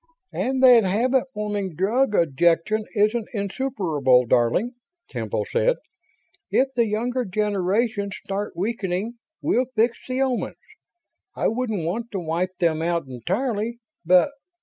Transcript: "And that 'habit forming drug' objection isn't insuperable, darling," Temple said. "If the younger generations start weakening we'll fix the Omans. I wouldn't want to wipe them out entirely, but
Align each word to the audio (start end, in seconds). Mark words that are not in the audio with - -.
"And 0.33 0.63
that 0.63 0.83
'habit 0.83 1.25
forming 1.31 1.75
drug' 1.75 2.15
objection 2.15 2.85
isn't 2.95 3.27
insuperable, 3.35 4.25
darling," 4.25 4.73
Temple 5.07 5.45
said. 5.51 5.75
"If 6.49 6.69
the 6.75 6.87
younger 6.87 7.23
generations 7.23 8.17
start 8.23 8.57
weakening 8.57 9.19
we'll 9.43 9.65
fix 9.75 9.99
the 10.07 10.21
Omans. 10.23 10.55
I 11.35 11.49
wouldn't 11.49 11.85
want 11.85 12.09
to 12.13 12.19
wipe 12.19 12.57
them 12.57 12.81
out 12.81 13.05
entirely, 13.07 13.77
but 14.03 14.31